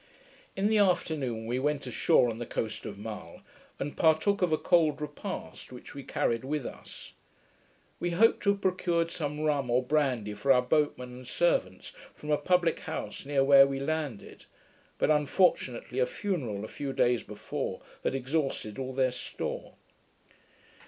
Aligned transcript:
In 0.55 0.65
the 0.65 0.79
afternoon 0.79 1.45
we 1.45 1.59
went 1.59 1.85
ashore 1.85 2.27
on 2.31 2.39
the 2.39 2.45
coast 2.47 2.87
of 2.87 2.97
Mull, 2.97 3.41
and 3.77 3.95
partook 3.95 4.41
of 4.41 4.51
a 4.51 4.57
cold 4.57 4.99
repast, 4.99 5.71
which 5.71 5.93
we 5.93 6.01
carried 6.01 6.43
with 6.43 6.65
us. 6.65 7.13
We 7.99 8.09
hoped 8.09 8.41
to 8.41 8.49
have 8.49 8.61
procured 8.61 9.11
some 9.11 9.41
rum 9.41 9.69
or 9.69 9.83
brandy 9.83 10.33
for 10.33 10.51
our 10.51 10.63
boatmen 10.63 11.13
and 11.13 11.27
servants, 11.27 11.93
from 12.15 12.31
a 12.31 12.37
publick 12.39 12.79
house 12.79 13.27
near 13.27 13.43
where 13.43 13.67
we 13.67 13.79
landed; 13.79 14.45
but 14.97 15.11
unfortunately 15.11 15.99
a 15.99 16.07
funeral 16.07 16.65
a 16.65 16.67
few 16.67 16.93
days 16.93 17.21
before 17.21 17.83
had 18.03 18.15
exhausted 18.15 18.79
all 18.79 18.93
their 18.93 19.11
store. 19.11 19.75